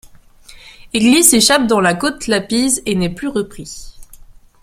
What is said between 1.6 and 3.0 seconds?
dans la côte Lapize et